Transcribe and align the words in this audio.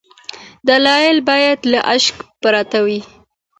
دلایل 0.69 1.17
باید 1.29 1.59
له 1.71 1.79
شک 2.03 2.17
پرته 2.41 2.77
وي. 2.85 2.99